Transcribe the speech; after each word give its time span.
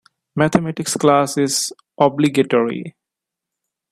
Mathematics 0.35 0.97
class 0.97 1.37
is 1.37 1.71
obligatory. 1.99 2.95